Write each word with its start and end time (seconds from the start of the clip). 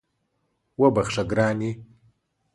وبخښه 0.79 1.23
ګرانې 1.29 1.71